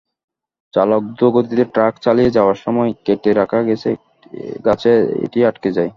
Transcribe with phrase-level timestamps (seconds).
[0.73, 3.59] চালক দ্রুতগতিতে ট্রাক চালিয়ে যাওয়ার সময় কেটে রাখা
[4.65, 4.91] গাছে
[5.25, 5.89] এটি আটকে যায়।